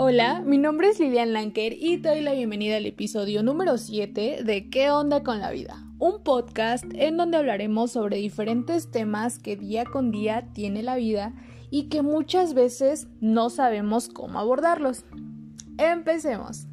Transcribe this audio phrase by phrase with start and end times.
[0.00, 4.44] Hola, mi nombre es Lilian Lanker y te doy la bienvenida al episodio número 7
[4.44, 5.84] de ¿Qué onda con la vida?
[5.98, 11.34] Un podcast en donde hablaremos sobre diferentes temas que día con día tiene la vida
[11.68, 15.04] y que muchas veces no sabemos cómo abordarlos.
[15.78, 16.68] Empecemos.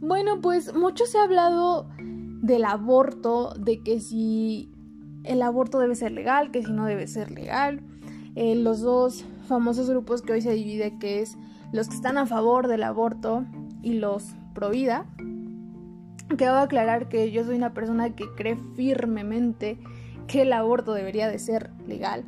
[0.00, 4.70] Bueno, pues mucho se ha hablado del aborto, de que si
[5.24, 7.82] el aborto debe ser legal, que si no debe ser legal.
[8.34, 11.36] Eh, los dos famosos grupos que hoy se divide, que es
[11.72, 13.44] los que están a favor del aborto
[13.82, 15.06] y los pro vida.
[16.36, 19.78] Quiero aclarar que yo soy una persona que cree firmemente
[20.26, 22.24] que el aborto debería de ser legal.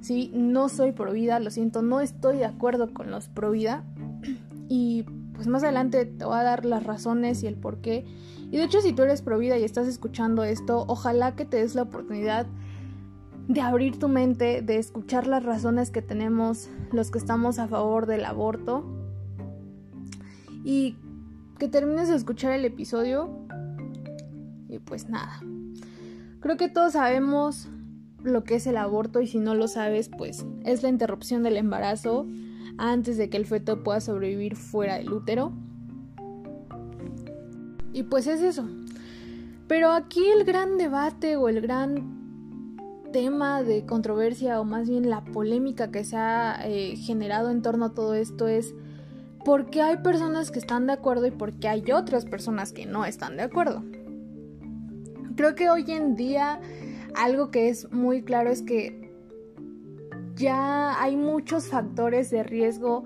[0.00, 3.84] Sí, no soy pro vida, lo siento, no estoy de acuerdo con los pro vida.
[4.68, 8.04] Y pues más adelante te voy a dar las razones y el por qué.
[8.50, 11.58] Y de hecho, si tú eres pro vida y estás escuchando esto, ojalá que te
[11.58, 12.46] des la oportunidad
[13.48, 18.06] de abrir tu mente, de escuchar las razones que tenemos los que estamos a favor
[18.06, 18.84] del aborto
[20.64, 20.96] y
[21.58, 23.28] que termines de escuchar el episodio
[24.68, 25.40] y pues nada.
[26.40, 27.68] Creo que todos sabemos
[28.22, 31.58] lo que es el aborto y si no lo sabes pues es la interrupción del
[31.58, 32.26] embarazo
[32.78, 35.52] antes de que el feto pueda sobrevivir fuera del útero.
[37.92, 38.66] Y pues es eso.
[39.68, 42.23] Pero aquí el gran debate o el gran
[43.14, 47.84] tema de controversia o más bien la polémica que se ha eh, generado en torno
[47.84, 48.74] a todo esto es
[49.44, 52.86] por qué hay personas que están de acuerdo y por qué hay otras personas que
[52.86, 53.84] no están de acuerdo.
[55.36, 56.60] Creo que hoy en día
[57.14, 59.12] algo que es muy claro es que
[60.34, 63.04] ya hay muchos factores de riesgo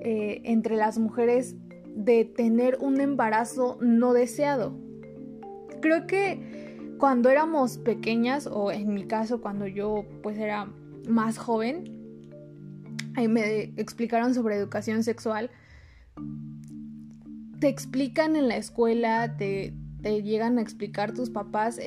[0.00, 1.56] eh, entre las mujeres
[1.94, 4.72] de tener un embarazo no deseado.
[5.82, 6.65] Creo que
[6.98, 10.68] cuando éramos pequeñas, o en mi caso cuando yo pues era
[11.08, 11.96] más joven,
[13.14, 15.50] ahí me explicaron sobre educación sexual,
[17.60, 21.80] te explican en la escuela, te, llegan a explicar tus papás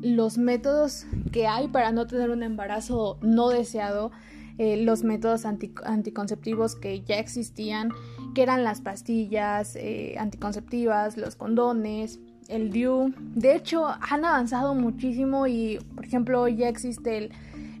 [0.00, 4.10] los métodos que hay para no tener un embarazo no deseado,
[4.58, 7.90] eh, los métodos anticonceptivos que ya existían,
[8.34, 13.12] que eran las pastillas eh, anticonceptivas, los condones, el DIU.
[13.34, 17.30] De hecho, han avanzado muchísimo y, por ejemplo, ya existe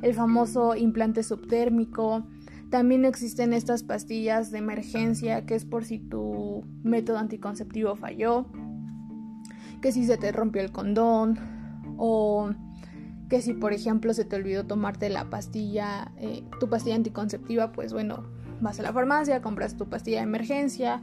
[0.02, 2.24] el, famoso implante subtérmico.
[2.70, 8.46] También existen estas pastillas de emergencia, que es por si tu método anticonceptivo falló,
[9.80, 11.38] que si se te rompió el condón,
[11.98, 12.50] o
[13.28, 17.92] que si, por ejemplo, se te olvidó tomarte la pastilla, eh, tu pastilla anticonceptiva, pues
[17.92, 18.24] bueno,
[18.60, 21.00] vas a la farmacia, compras tu pastilla de emergencia,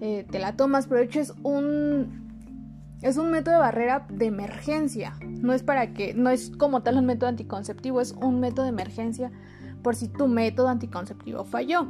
[0.00, 2.31] eh, te la tomas, pero de hecho es un
[3.02, 5.14] es un método de barrera de emergencia.
[5.20, 8.70] No es para que, no es como tal un método anticonceptivo, es un método de
[8.70, 9.32] emergencia
[9.82, 11.88] por si tu método anticonceptivo falló.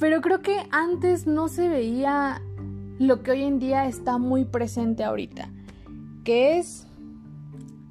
[0.00, 2.42] Pero creo que antes no se veía
[2.98, 5.48] lo que hoy en día está muy presente ahorita,
[6.24, 6.88] que es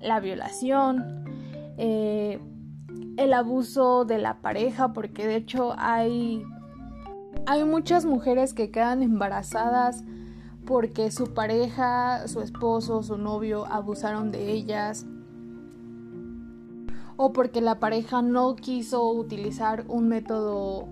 [0.01, 1.23] la violación,
[1.77, 2.39] eh,
[3.15, 6.43] el abuso de la pareja, porque de hecho hay,
[7.45, 10.03] hay muchas mujeres que quedan embarazadas
[10.71, 15.05] porque su pareja, su esposo, su novio abusaron de ellas.
[17.17, 20.87] O porque la pareja no quiso utilizar un método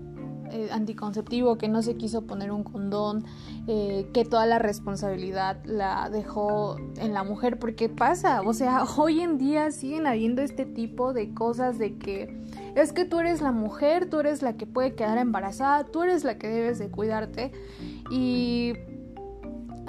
[0.50, 3.24] eh, anticonceptivo, que no se quiso poner un condón,
[3.68, 9.20] eh, que toda la responsabilidad la dejó en la mujer, porque pasa, o sea, hoy
[9.20, 12.38] en día siguen habiendo este tipo de cosas de que
[12.74, 16.22] es que tú eres la mujer, tú eres la que puede quedar embarazada, tú eres
[16.22, 17.50] la que debes de cuidarte.
[18.10, 18.74] Y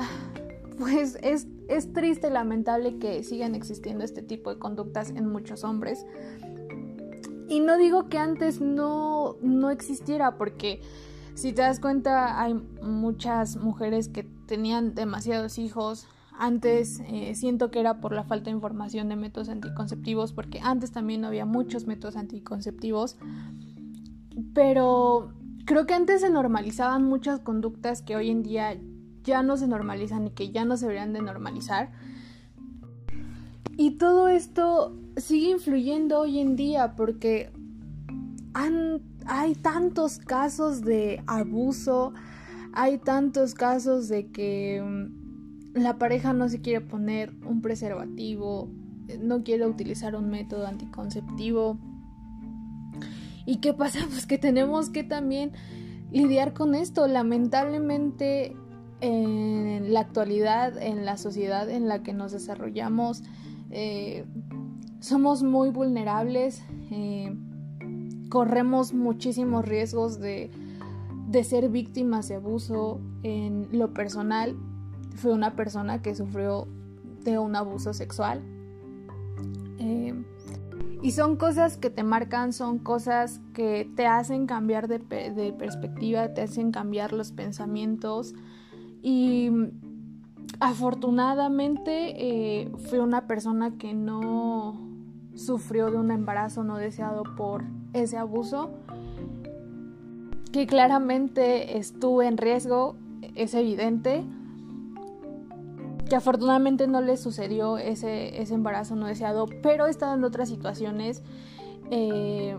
[0.79, 5.63] pues es, es triste y lamentable que sigan existiendo este tipo de conductas en muchos
[5.63, 6.05] hombres.
[7.47, 10.81] Y no digo que antes no, no existiera, porque
[11.33, 16.07] si te das cuenta hay muchas mujeres que tenían demasiados hijos.
[16.37, 20.91] Antes eh, siento que era por la falta de información de métodos anticonceptivos, porque antes
[20.91, 23.17] también había muchos métodos anticonceptivos.
[24.53, 25.33] Pero
[25.65, 28.79] creo que antes se normalizaban muchas conductas que hoy en día
[29.23, 31.91] ya no se normalizan y que ya no se deberían de normalizar.
[33.77, 37.51] Y todo esto sigue influyendo hoy en día porque
[39.25, 42.13] hay tantos casos de abuso,
[42.73, 48.69] hay tantos casos de que mm, la pareja no se quiere poner un preservativo,
[49.19, 51.77] no quiere utilizar un método anticonceptivo.
[53.45, 53.99] ¿Y qué pasa?
[54.09, 55.51] Pues que tenemos que también
[56.11, 57.07] lidiar con esto.
[57.07, 58.55] Lamentablemente
[59.01, 63.23] en la actualidad, en la sociedad en la que nos desarrollamos,
[63.71, 64.25] eh,
[64.99, 66.63] somos muy vulnerables.
[66.91, 67.35] Eh,
[68.29, 70.51] corremos muchísimos riesgos de,
[71.27, 74.55] de ser víctimas de abuso en lo personal.
[75.15, 76.67] Fue una persona que sufrió
[77.23, 78.41] de un abuso sexual.
[79.79, 80.13] Eh,
[81.01, 86.33] y son cosas que te marcan, son cosas que te hacen cambiar de, de perspectiva,
[86.33, 88.35] te hacen cambiar los pensamientos.
[89.01, 89.49] Y
[90.59, 94.79] afortunadamente eh, fue una persona que no
[95.33, 97.63] sufrió de un embarazo no deseado por
[97.93, 98.69] ese abuso,
[100.51, 102.95] que claramente estuvo en riesgo,
[103.35, 104.23] es evidente,
[106.09, 111.23] que afortunadamente no le sucedió ese, ese embarazo no deseado, pero estado en otras situaciones.
[111.89, 112.57] Eh,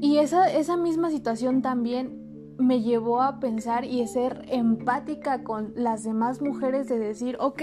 [0.00, 2.21] y esa, esa misma situación también
[2.58, 7.62] me llevó a pensar y a ser empática con las demás mujeres de decir, ok,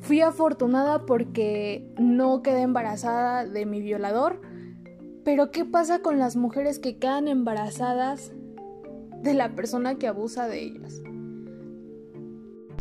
[0.00, 4.40] fui afortunada porque no quedé embarazada de mi violador,
[5.24, 8.32] pero ¿qué pasa con las mujeres que quedan embarazadas
[9.22, 11.02] de la persona que abusa de ellas?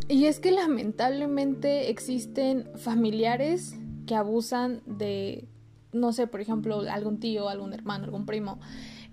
[0.07, 3.77] Y es que lamentablemente existen familiares
[4.07, 5.47] que abusan de,
[5.93, 8.59] no sé, por ejemplo, algún tío, algún hermano, algún primo,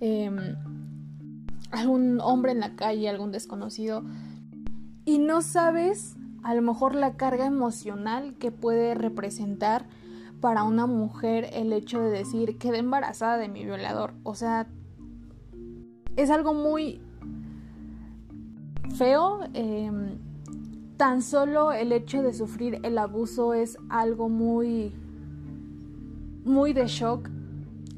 [0.00, 0.56] em,
[1.70, 4.04] algún hombre en la calle, algún desconocido,
[5.04, 9.86] y no sabes a lo mejor la carga emocional que puede representar
[10.40, 14.14] para una mujer el hecho de decir quedé embarazada de mi violador.
[14.22, 14.68] O sea,
[16.16, 17.00] es algo muy
[18.96, 19.40] feo.
[19.54, 19.90] Eh,
[20.96, 24.94] tan solo el hecho de sufrir el abuso es algo muy,
[26.44, 27.28] muy de shock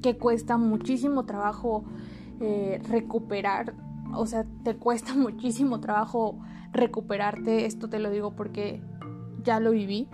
[0.03, 1.85] que cuesta muchísimo trabajo
[2.41, 3.75] eh, recuperar.
[4.15, 6.39] O sea, te cuesta muchísimo trabajo
[6.73, 7.67] recuperarte.
[7.67, 8.81] Esto te lo digo porque
[9.43, 10.09] ya lo viví.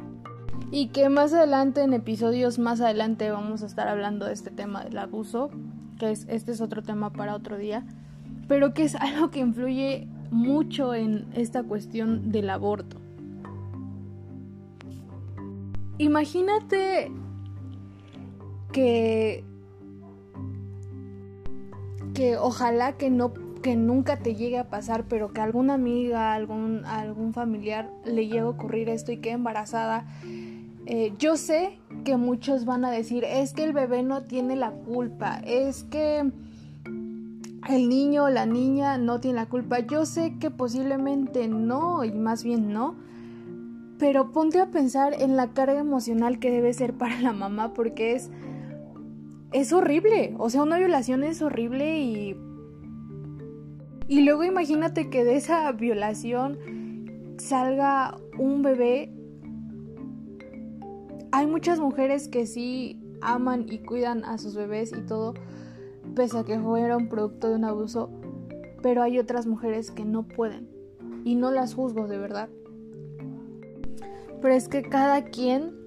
[0.71, 4.85] Y que más adelante, en episodios más adelante, vamos a estar hablando de este tema
[4.85, 5.51] del abuso.
[5.99, 7.85] Que es, este es otro tema para otro día.
[8.49, 12.99] Pero que es algo que influye mucho en esta cuestión del aborto.
[15.99, 17.13] Imagínate
[18.73, 19.45] que
[22.15, 23.33] que ojalá que no
[23.63, 28.41] que nunca te llegue a pasar, pero que alguna amiga, algún algún familiar le llegue
[28.41, 30.07] a ocurrir esto y quede embarazada.
[30.87, 34.71] Eh, yo sé que muchos van a decir, es que el bebé no tiene la
[34.71, 36.31] culpa, es que
[37.69, 39.81] el niño o la niña no tiene la culpa.
[39.81, 42.97] Yo sé que posiblemente no, y más bien no,
[43.99, 48.13] pero ponte a pensar en la carga emocional que debe ser para la mamá porque
[48.15, 48.31] es
[49.55, 52.37] es horrible, o sea, una violación es horrible y
[54.07, 56.59] y luego imagínate que de esa violación
[57.39, 59.11] salga un bebé.
[61.33, 65.35] Hay muchas mujeres que sí aman y cuidan a sus bebés y todo,
[66.15, 68.11] pese a que fueron producto de un abuso,
[68.83, 70.69] pero hay otras mujeres que no pueden
[71.25, 72.51] y no las juzgo de verdad.
[74.43, 75.84] Pero es que cada quien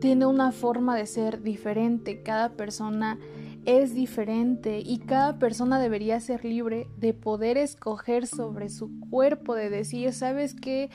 [0.00, 3.18] tiene una forma de ser diferente, cada persona
[3.66, 9.68] es diferente y cada persona debería ser libre de poder escoger sobre su cuerpo, de
[9.68, 10.90] decir, sabes que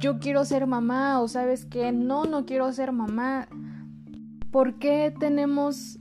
[0.00, 3.48] yo quiero ser mamá o sabes que no, no quiero ser mamá.
[4.50, 5.98] ¿Por qué tenemos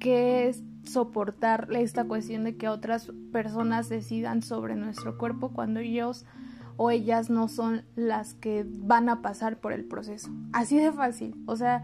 [0.00, 0.54] que
[0.84, 6.24] soportar esta cuestión de que otras personas decidan sobre nuestro cuerpo cuando ellos
[6.78, 10.30] o ellas no son las que van a pasar por el proceso.
[10.52, 11.34] Así de fácil.
[11.44, 11.82] O sea,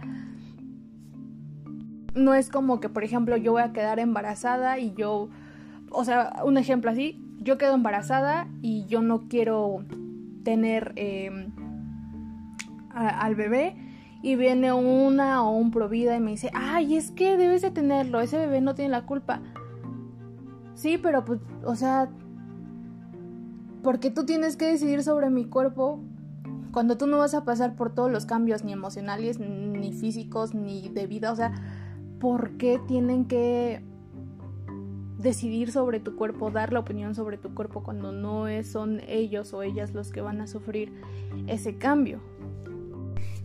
[2.15, 5.29] no es como que, por ejemplo, yo voy a quedar embarazada y yo,
[5.91, 9.85] o sea, un ejemplo así, yo quedo embarazada y yo no quiero
[10.45, 11.51] tener em,
[12.91, 13.75] al bebé
[14.23, 18.21] y viene una o un provida y me dice, ay, es que debes de tenerlo,
[18.21, 19.41] ese bebé no tiene la culpa.
[20.77, 22.11] Sí, pero pues, o sea,
[23.85, 26.01] porque tú tienes que decidir sobre mi cuerpo
[26.73, 30.89] cuando tú no vas a pasar por todos los cambios ni emocionales, ni físicos, ni
[30.89, 31.31] de vida.
[31.31, 31.53] O sea,
[32.19, 33.85] ¿por qué tienen que
[35.19, 39.63] decidir sobre tu cuerpo, dar la opinión sobre tu cuerpo cuando no son ellos o
[39.63, 40.91] ellas los que van a sufrir
[41.47, 42.21] ese cambio?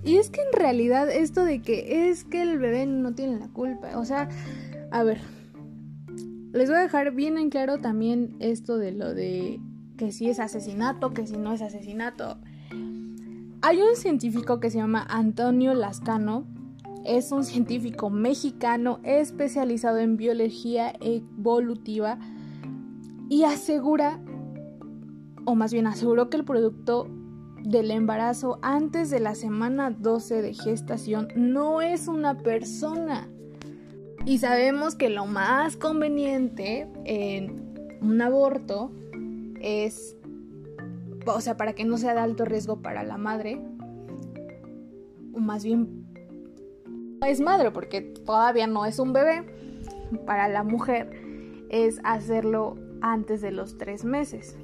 [0.03, 3.49] Y es que en realidad esto de que es que el bebé no tiene la
[3.49, 4.29] culpa, o sea,
[4.89, 5.19] a ver,
[6.53, 9.59] les voy a dejar bien en claro también esto de lo de
[9.99, 12.37] que si es asesinato, que si no es asesinato.
[13.61, 16.45] Hay un científico que se llama Antonio Lascano,
[17.03, 22.17] es un científico mexicano especializado en biología evolutiva
[23.27, 24.21] y asegura,
[25.43, 27.09] o más bien aseguró que el producto
[27.61, 33.27] del embarazo antes de la semana 12 de gestación no es una persona.
[34.25, 38.93] Y sabemos que lo más conveniente en un aborto
[39.59, 40.15] es,
[41.25, 43.61] o sea, para que no sea de alto riesgo para la madre,
[45.33, 46.05] o más bien
[47.27, 49.43] es madre porque todavía no es un bebé,
[50.25, 51.11] para la mujer
[51.69, 54.57] es hacerlo antes de los tres meses.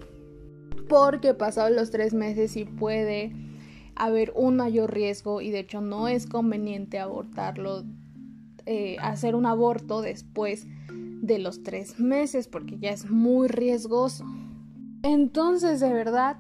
[0.88, 3.34] Porque pasados los tres meses sí puede
[3.96, 7.84] haber un mayor riesgo y de hecho no es conveniente abortarlo,
[8.66, 14.26] eh, hacer un aborto después de los tres meses porque ya es muy riesgoso.
[15.06, 16.38] Entonces, de verdad,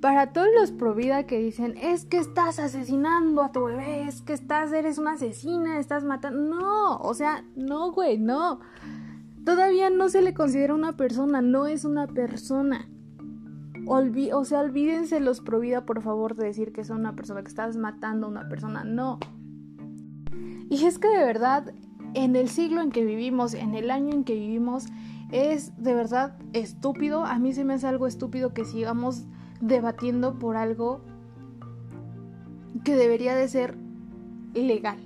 [0.00, 4.22] para todos los pro vida que dicen, es que estás asesinando a tu bebé, es
[4.22, 6.56] que estás, eres una asesina, estás matando.
[6.56, 8.60] No, o sea, no, güey, no.
[9.44, 12.88] Todavía no se le considera una persona, no es una persona.
[13.88, 17.48] o sea, olvídense los pro vida, por favor, de decir que son una persona, que
[17.48, 18.84] estás matando a una persona.
[18.84, 19.18] No.
[20.70, 21.74] Y es que de verdad,
[22.14, 24.86] en el siglo en que vivimos, en el año en que vivimos,
[25.30, 27.24] es de verdad estúpido.
[27.24, 29.24] A mí se me hace algo estúpido que sigamos
[29.60, 31.00] debatiendo por algo
[32.84, 33.76] que debería de ser
[34.54, 34.98] legal.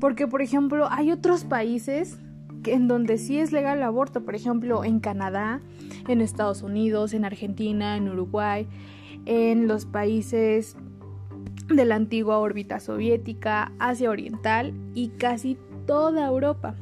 [0.00, 2.18] Porque, por ejemplo, hay otros países
[2.66, 5.60] en donde sí es legal el aborto, por ejemplo, en Canadá,
[6.08, 8.66] en Estados Unidos, en Argentina, en Uruguay,
[9.26, 10.76] en los países
[11.68, 15.56] de la antigua órbita soviética, Asia Oriental y casi
[15.86, 16.74] toda Europa,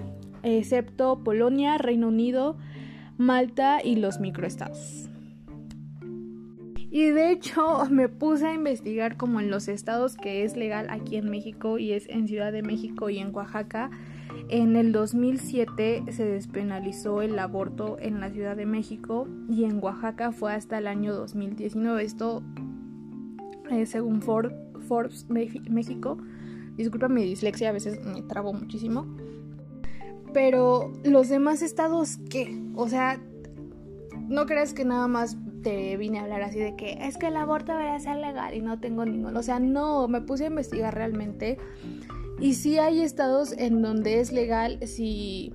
[0.42, 2.56] excepto Polonia, Reino Unido,
[3.18, 5.08] Malta y los microestados.
[6.92, 11.16] Y de hecho me puse a investigar como en los estados que es legal aquí
[11.16, 13.90] en México y es en Ciudad de México y en Oaxaca.
[14.48, 20.32] En el 2007 se despenalizó el aborto en la Ciudad de México y en Oaxaca
[20.32, 22.02] fue hasta el año 2019.
[22.02, 22.42] Esto
[23.70, 26.18] eh, según Forbes México.
[26.76, 29.06] Disculpa mi dislexia, a veces me trabo muchísimo.
[30.32, 32.58] Pero los demás estados, ¿qué?
[32.74, 33.20] O sea,
[34.28, 37.36] no creas que nada más te vine a hablar así de que es que el
[37.36, 39.38] aborto debería ser legal y no tengo ninguno.
[39.38, 41.58] O sea, no, me puse a investigar realmente.
[42.40, 45.54] Y sí hay estados en donde es legal si,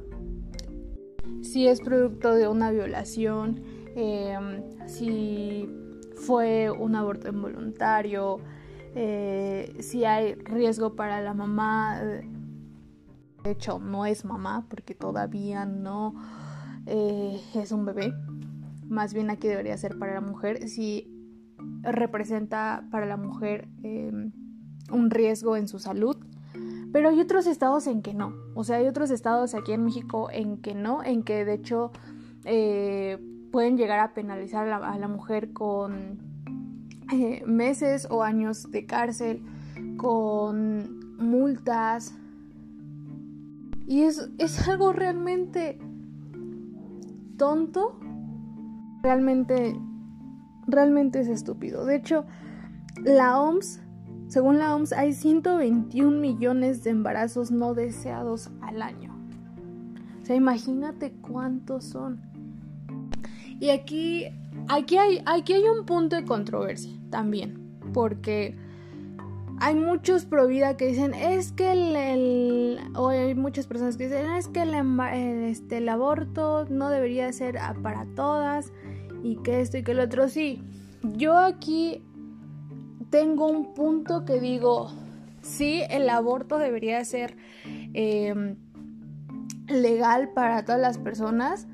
[1.41, 3.61] si es producto de una violación,
[3.95, 5.69] em, si
[6.15, 8.39] fue un aborto involuntario,
[8.95, 12.01] eh, si hay riesgo para la mamá.
[13.47, 16.13] De hecho, no es mamá porque todavía no
[16.85, 18.13] eh, es un bebé
[18.89, 21.13] más bien aquí debería ser para la mujer, si
[21.81, 24.31] representa para la mujer em,
[24.91, 26.17] un riesgo en su salud.
[26.93, 28.33] Pero hay otros estados en que no.
[28.55, 31.91] O sea, hay otros estados aquí en México en que no, en que de hecho
[32.45, 33.17] eh,
[33.51, 36.17] pueden llegar a penalizar a la, mujer con
[37.11, 39.43] eh, meses o años de cárcel,
[39.97, 42.15] con multas.
[43.87, 45.79] Y es, es algo realmente
[47.37, 47.97] tonto
[49.07, 49.79] realmente,
[50.67, 51.85] realmente es estúpido.
[51.85, 52.25] De hecho,
[53.03, 53.79] la OMS,
[54.27, 59.15] según la OMS, hay 121 millones de embarazos no deseados al año.
[60.21, 62.21] O sea, imagínate cuántos son.
[63.59, 64.25] Y aquí,
[64.67, 68.57] aquí, hay, aquí hay un punto de controversia también, porque
[69.59, 74.29] hay muchos pro vida que dicen es que el, o hay muchas personas que dicen
[74.31, 74.73] es que el,
[75.49, 78.71] este, el aborto no debería ser para todas
[79.23, 80.61] y que esto y que lo otro sí
[81.01, 82.03] yo aquí
[83.09, 84.91] tengo un punto que digo
[85.41, 87.35] sí el aborto debería ser
[87.93, 88.57] em,
[89.67, 91.67] legal para todas las personas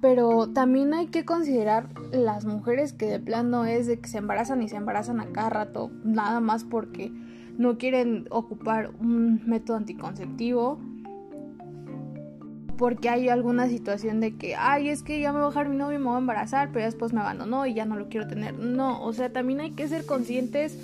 [0.00, 4.62] pero también hay que considerar las mujeres que de plano es de que se embarazan
[4.62, 7.12] y se embarazan a cada rato, nada más porque
[7.58, 10.78] no quieren ocupar un método anticonceptivo.
[12.76, 15.76] Porque hay alguna situación de que, ay, es que ya me voy a bajar mi
[15.76, 18.28] novio y me voy a embarazar, pero después me abandonó y ya no lo quiero
[18.28, 18.56] tener.
[18.56, 20.78] No, o sea, también hay que ser conscientes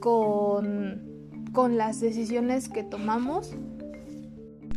[0.00, 1.00] con,
[1.52, 3.54] con las decisiones que tomamos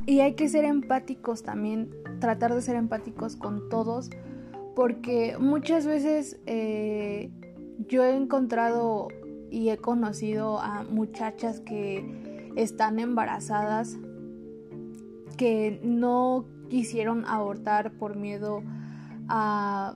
[0.06, 4.10] y hay que ser empáticos también tratar de ser empáticos con todos,
[4.76, 7.32] porque muchas veces eh,
[7.88, 9.08] yo he encontrado
[9.50, 13.98] y he conocido a muchachas que están embarazadas
[15.38, 18.64] que no quisieron abortar por miedo
[19.28, 19.96] a,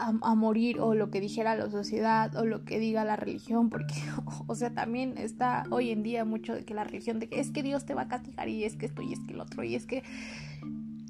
[0.00, 3.94] a, morir o lo que dijera la sociedad o lo que diga la religión, porque,
[4.46, 7.50] o sea, también está hoy en día mucho de que la religión, de que es
[7.50, 9.62] que Dios te va a castigar y es que esto y es que el otro
[9.62, 10.02] y es que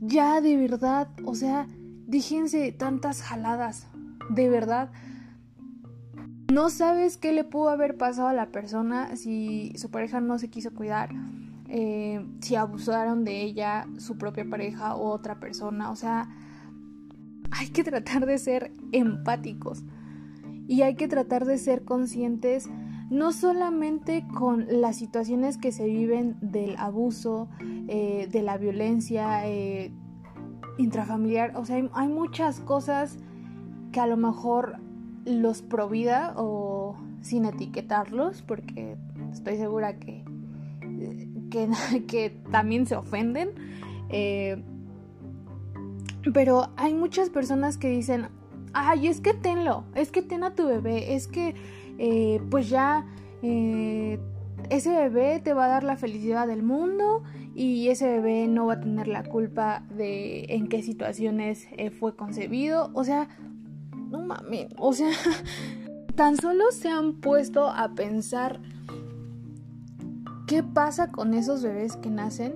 [0.00, 1.66] ya, de verdad, o sea,
[2.06, 3.86] díjense tantas jaladas,
[4.30, 4.90] de verdad.
[6.50, 10.48] No sabes qué le pudo haber pasado a la persona si su pareja no se
[10.48, 11.10] quiso cuidar.
[11.72, 15.92] eh, si abusaron de ella su propia pareja o otra persona.
[15.92, 16.28] O sea,
[17.50, 19.84] hay que tratar de ser empáticos
[20.68, 22.68] y hay que tratar de ser conscientes
[23.10, 27.48] no solamente con las situaciones que se viven del abuso,
[27.88, 29.90] eh, de la violencia eh,
[30.78, 33.18] intrafamiliar, o sea, hay, muchas cosas
[33.90, 34.76] que a lo mejor
[35.24, 38.96] los provida o sin etiquetarlos, porque
[39.32, 40.24] estoy segura que,
[42.06, 43.50] que, también se ofenden.
[44.08, 44.62] Eh,
[46.32, 48.28] pero hay muchas personas que dicen,
[48.72, 51.54] ay, es que tenlo, es que ten a tu bebé, es que
[51.98, 53.06] eh, pues ya
[53.42, 54.18] eh,
[54.68, 57.22] ese bebé te va a dar la felicidad del mundo
[57.54, 62.14] y ese bebé no va a tener la culpa de en qué situaciones eh, fue
[62.14, 62.90] concebido.
[62.94, 63.28] O sea,
[64.10, 65.10] no mames, o sea,
[66.14, 68.60] tan solo se han puesto a pensar
[70.46, 72.54] qué pasa con esos bebés que nacen.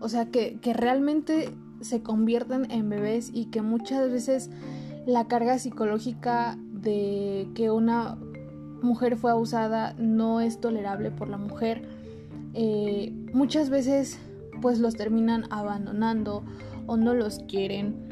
[0.00, 1.50] O sea, que, que realmente
[1.82, 4.50] se convierten en bebés y que muchas veces
[5.06, 8.16] la carga psicológica de que una
[8.82, 11.82] mujer fue abusada no es tolerable por la mujer.
[12.54, 14.18] Eh, muchas veces
[14.60, 16.44] pues los terminan abandonando
[16.86, 18.08] o no los quieren.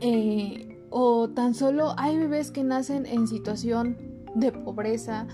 [0.00, 3.96] Eh, o tan solo hay bebés que nacen en situación
[4.34, 5.26] de pobreza,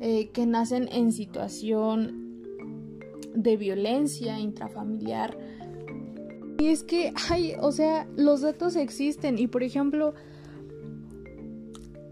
[0.00, 2.26] eh, que nacen en situación
[3.34, 5.36] de violencia intrafamiliar.
[6.58, 10.14] Y es que hay, o sea, los datos existen y por ejemplo,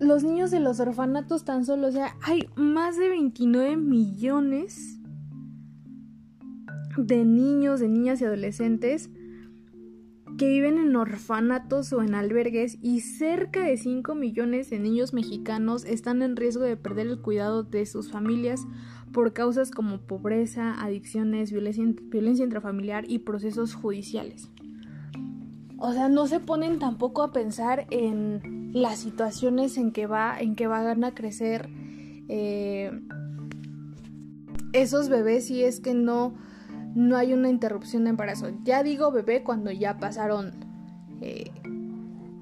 [0.01, 5.01] los niños de los orfanatos tan solo, o sea, hay más de 29 millones
[6.97, 9.11] de niños, de niñas y adolescentes
[10.39, 15.85] que viven en orfanatos o en albergues y cerca de 5 millones de niños mexicanos
[15.85, 18.67] están en riesgo de perder el cuidado de sus familias
[19.13, 24.51] por causas como pobreza, adicciones, violencia, intrafamiliar y procesos judiciales.
[25.79, 30.57] O sea, no se ponen tampoco a pensar en las situaciones en que va, en
[30.57, 31.69] que van a crecer
[32.29, 32.91] eh,
[34.73, 36.35] esos bebés si es que no,
[36.95, 38.51] no hay una interrupción de embarazo.
[38.63, 40.53] Ya digo bebé cuando ya pasaron
[41.21, 41.51] eh,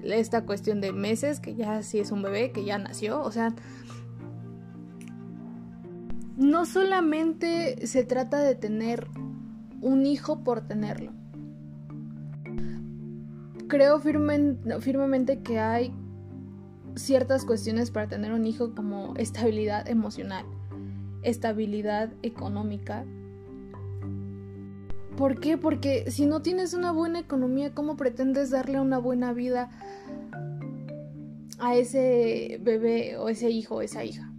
[0.03, 3.21] esta cuestión de meses, que ya sí es un bebé, que ya nació.
[3.21, 3.53] O sea,
[6.37, 9.07] no solamente se trata de tener
[9.81, 11.11] un hijo por tenerlo
[13.73, 15.91] creo firmemente que hay
[16.93, 20.45] ciertas cuestiones para tener un hijo como estabilidad emocional,
[21.23, 23.03] estabilidad económica.
[25.17, 25.57] ¿Por qué?
[25.57, 29.69] Porque si no tienes una buena economía, ¿cómo pretendes darle una buena vida
[31.59, 34.31] a ese bebé o ese hijo o esa hija?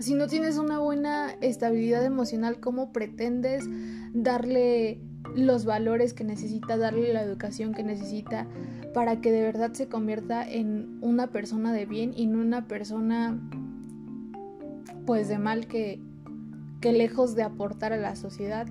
[0.00, 3.64] Si no tienes una buena estabilidad emocional, ¿cómo pretendes
[4.12, 5.00] darle
[5.34, 8.46] los valores que necesita, darle la educación que necesita
[8.92, 13.38] para que de verdad se convierta en una persona de bien y no una persona
[15.04, 16.00] pues de mal que,
[16.80, 18.66] que lejos de aportar a la sociedad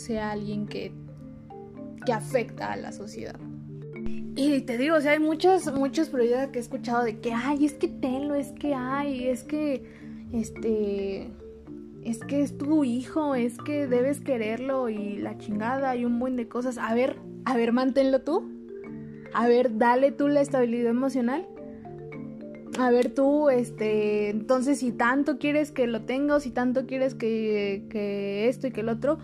[0.00, 0.92] sea alguien que,
[2.04, 3.38] que afecta a la sociedad.
[4.36, 7.66] Y te digo, o sea, hay muchos, muchos proyectos que he escuchado de que, ay,
[7.66, 9.84] es que tenlo, es que hay, es que,
[10.32, 11.30] este,
[12.04, 16.36] es que es tu hijo, es que debes quererlo y la chingada y un buen
[16.36, 16.78] de cosas.
[16.78, 18.50] A ver, a ver, manténlo tú.
[19.34, 21.46] A ver, dale tú la estabilidad emocional.
[22.78, 27.84] A ver tú, este, entonces si tanto quieres que lo tenga si tanto quieres que,
[27.90, 29.18] que esto y que el otro,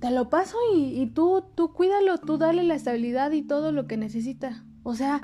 [0.00, 3.96] te lo paso y, tú, tú cuídalo, tú dale la estabilidad y todo lo que
[3.96, 4.64] necesita.
[4.82, 5.20] O sea,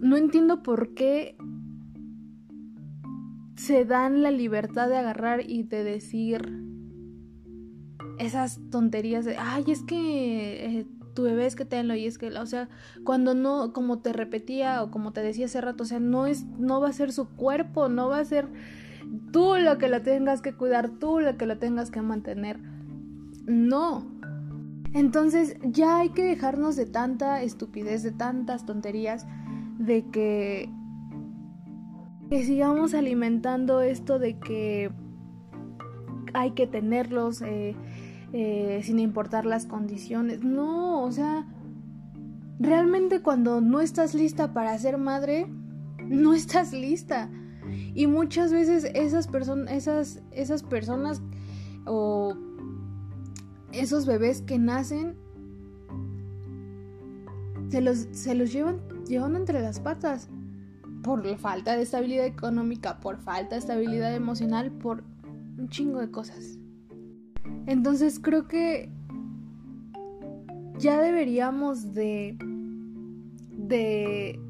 [0.00, 1.36] no entiendo por qué
[3.56, 6.62] se dan la libertad de agarrar y de decir
[8.18, 12.28] esas tonterías de, ay, es que eh, tu bebé es que tenlo y es que,
[12.28, 12.68] o sea,
[13.04, 16.44] cuando no, como te repetía o como te decía hace rato, o sea, no es,
[16.58, 18.48] no va a ser su cuerpo, no va a ser
[19.32, 22.58] tú lo que lo tengas que cuidar, tú lo que lo tengas que mantener.
[23.46, 24.06] No.
[24.92, 29.26] Entonces ya hay que dejarnos de tanta estupidez, de tantas tonterías,
[29.78, 30.70] de que
[32.30, 34.90] que sigamos alimentando esto de que
[36.34, 37.76] hay que tenerlos eh,
[38.32, 40.42] eh, sin importar las condiciones.
[40.42, 41.46] No, o sea,
[42.58, 45.46] realmente cuando no estás lista para ser madre,
[46.08, 47.30] no estás lista.
[47.94, 51.22] Y muchas veces esas, personas esas, esas personas
[51.86, 52.34] o
[53.72, 55.16] esos bebés que nacen
[57.68, 60.28] se los, se los llevan, llevan entre las patas
[61.02, 65.04] por falta de estabilidad económica, por falta de estabilidad emocional, por
[65.58, 66.58] un chingo de cosas.
[67.66, 68.90] Entonces creo que
[70.78, 72.36] ya deberíamos de,
[73.52, 74.40] de,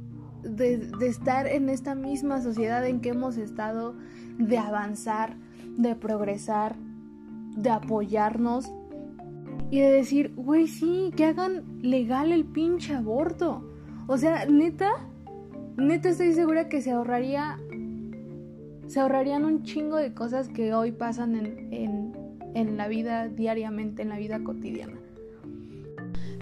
[0.49, 3.95] de, estar en esta misma sociedad en que hemos estado,
[4.39, 5.37] de avanzar,
[5.77, 6.77] de progresar,
[7.57, 8.71] de apoyarnos
[9.71, 13.69] y de decir, güey, sí, que hagan legal el pinche aborto.
[14.07, 14.91] O sea, neta,
[15.77, 17.59] neta estoy segura que se ahorraría,
[18.87, 22.13] se ahorrarían un chingo de cosas que hoy pasan en, en,
[22.55, 25.06] en la vida diariamente, en la vida cotidiana.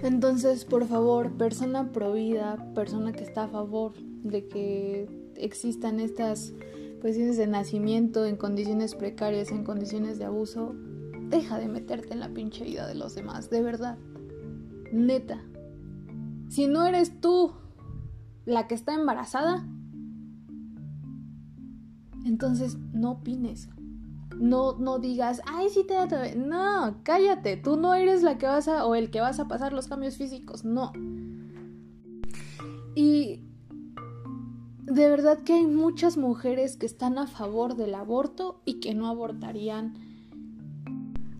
[0.05, 6.53] Entonces, por favor, persona provida, persona que está a favor de que existan estas
[7.01, 10.75] cuestiones de nacimiento en condiciones precarias, en condiciones de abuso,
[11.31, 13.97] deja de meterte en la pinche vida de los demás, de verdad.
[14.91, 15.43] Neta.
[16.49, 17.53] Si no eres tú
[18.45, 19.67] la que está embarazada,
[22.25, 23.69] entonces no opines.
[24.39, 28.67] No, no digas, ay, sí te da No, cállate, tú no eres la que vas
[28.67, 30.91] a, o el que vas a pasar los cambios físicos, no.
[32.95, 33.41] Y
[34.85, 39.07] de verdad que hay muchas mujeres que están a favor del aborto y que no
[39.07, 39.95] abortarían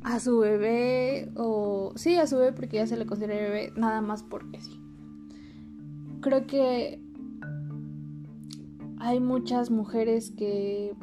[0.04, 4.02] a su bebé o sí a su bebé porque ya se le considera bebé nada
[4.02, 4.80] más porque sí.
[6.22, 7.02] Creo que
[9.00, 10.96] hay muchas mujeres que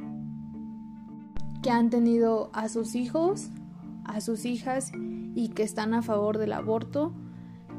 [1.62, 3.48] que han tenido a sus hijos,
[4.05, 4.92] a sus hijas
[5.35, 7.12] y que están a favor del aborto,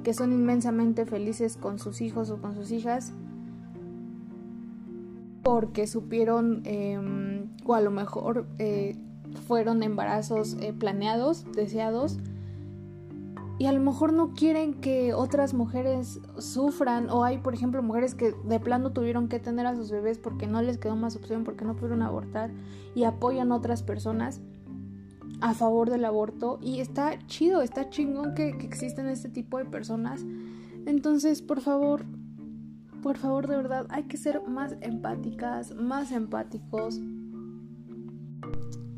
[0.04, 3.14] que son inmensamente felices con sus hijos o con sus hijas
[5.44, 8.96] porque supieron em, o a lo mejor eh,
[9.46, 12.18] fueron embarazos eh, planeados, deseados,
[13.60, 18.16] y a lo mejor no quieren que otras mujeres sufran o hay por ejemplo mujeres
[18.16, 21.44] que de plano tuvieron que tener a sus bebés porque no les quedó más opción
[21.44, 22.52] porque no pudieron abortar
[22.96, 24.42] y apoyan a otras personas
[25.42, 29.66] a favor del aborto y está chido, está chingón que, que existen este tipo de
[29.66, 30.26] personas.
[30.86, 32.06] Entonces por favor
[33.04, 37.00] por favor de verdad hay que ser más empáticas más empáticos.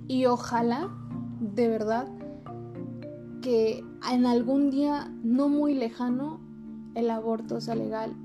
[0.08, 0.90] Y ojalá
[1.42, 2.08] de verdad
[3.46, 6.40] que en algún día no muy lejano
[6.96, 8.16] el aborto sea legal.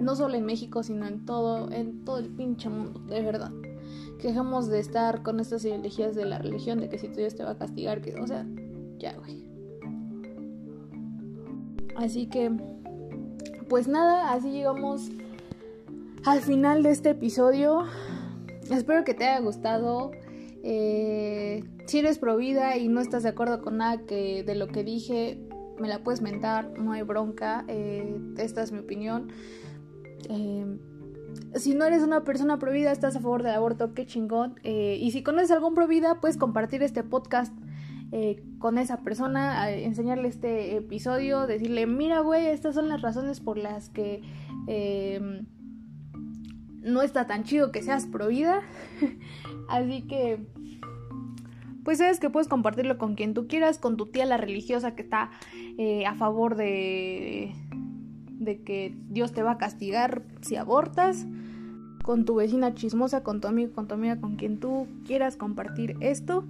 [0.00, 3.52] No solo en México, sino en todo, en todo el pinche mundo, de verdad.
[4.18, 7.34] Que dejemos de estar con estas ideologías de la religión, de que si tú Dios
[7.34, 8.46] te va a castigar, que, o sea,
[8.96, 9.44] ya, güey.
[11.94, 12.50] Así que,
[13.68, 15.10] pues nada, así llegamos
[16.24, 17.84] al final de este episodio.
[18.70, 20.10] Espero que te haya gustado.
[20.62, 24.84] Eh, si eres provida y no estás de acuerdo con nada que de lo que
[24.84, 25.40] dije,
[25.76, 27.64] me la puedes mentar, no hay bronca.
[27.66, 29.32] Eh, esta es mi opinión.
[30.28, 30.78] Eh,
[31.56, 34.54] si no eres una persona provida, estás a favor del aborto, qué chingón.
[34.62, 37.52] y si conoces algún provida, puedes compartir este podcast
[38.60, 43.90] con esa persona, enseñarle este episodio, decirle, mira, güey, estas son las razones por las
[43.90, 44.22] que
[46.82, 48.60] no está tan chido que seas provida.
[49.68, 50.46] Así que,
[51.84, 55.02] pues sabes que puedes compartirlo con quien tú quieras, con tu tía la religiosa que
[55.02, 55.30] está
[55.78, 57.52] eh, a favor de,
[58.38, 61.26] de que Dios te va a castigar si abortas,
[62.02, 65.96] con tu vecina chismosa, con tu amigo, con tu amiga, con quien tú quieras compartir
[66.00, 66.44] esto.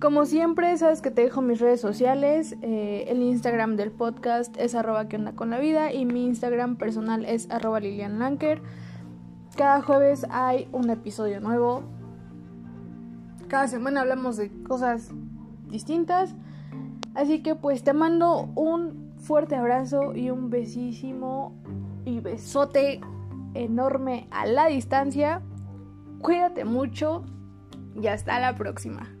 [0.00, 2.54] Como siempre, sabes que te dejo mis redes sociales.
[2.62, 6.76] Eh, el Instagram del podcast es arroba que onda con la vida y mi Instagram
[6.76, 8.62] personal es arroba Lilian Lanker.
[9.56, 11.82] Cada jueves hay un episodio nuevo.
[13.48, 15.10] Cada semana hablamos de cosas
[15.68, 16.34] distintas.
[17.14, 21.54] Así que pues te mando un fuerte abrazo y un besísimo
[22.04, 23.00] y besote
[23.54, 25.42] enorme a la distancia.
[26.20, 27.24] Cuídate mucho
[28.00, 29.17] y hasta la próxima.